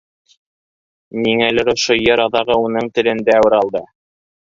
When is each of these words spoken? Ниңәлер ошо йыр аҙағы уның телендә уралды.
Ниңәлер 1.27 1.71
ошо 1.75 1.99
йыр 2.07 2.25
аҙағы 2.27 2.59
уның 2.65 2.93
телендә 2.99 3.41
уралды. 3.47 3.89